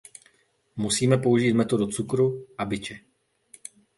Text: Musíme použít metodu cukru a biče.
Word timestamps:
Musíme 0.75 1.17
použít 1.17 1.53
metodu 1.53 1.87
cukru 1.87 2.45
a 2.57 2.65
biče. 2.65 2.99